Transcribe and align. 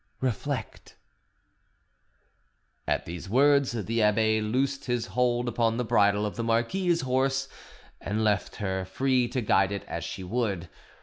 Reflect." 0.19 0.95
At 2.87 3.05
these 3.05 3.29
words 3.29 3.73
the 3.73 4.01
abbe 4.01 4.41
loosed 4.41 4.85
his 4.85 5.05
hold 5.13 5.47
upon 5.47 5.77
the 5.77 5.85
bridle 5.85 6.25
of 6.25 6.37
the 6.37 6.43
marquise's 6.43 7.01
horse 7.01 7.47
and 7.99 8.23
left 8.23 8.55
her 8.55 8.83
free 8.83 9.27
to 9.27 9.41
guide 9.41 9.71
it 9.71 9.83
as 9.83 10.03
she 10.03 10.23
would. 10.23 10.69